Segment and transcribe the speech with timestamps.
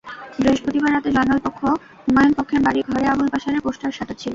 [0.37, 1.59] বৃহস্পতিবার রাতে জয়নাল পক্ষ
[2.03, 4.29] হুমায়ুন পক্ষের বাড়ি ঘরে আবুল বাসারের পোস্টার সাটাচ্ছিল।